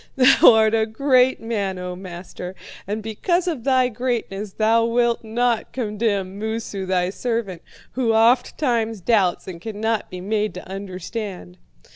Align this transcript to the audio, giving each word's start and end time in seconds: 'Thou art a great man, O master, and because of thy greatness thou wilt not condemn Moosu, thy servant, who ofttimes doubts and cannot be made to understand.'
'Thou 0.15 0.51
art 0.51 0.73
a 0.73 0.87
great 0.87 1.39
man, 1.39 1.77
O 1.77 1.95
master, 1.95 2.55
and 2.87 3.03
because 3.03 3.47
of 3.47 3.63
thy 3.63 3.87
greatness 3.87 4.53
thou 4.53 4.83
wilt 4.83 5.23
not 5.23 5.71
condemn 5.73 6.39
Moosu, 6.39 6.87
thy 6.87 7.11
servant, 7.11 7.61
who 7.91 8.11
ofttimes 8.11 8.99
doubts 8.99 9.47
and 9.47 9.61
cannot 9.61 10.09
be 10.09 10.19
made 10.19 10.55
to 10.55 10.67
understand.' 10.67 11.59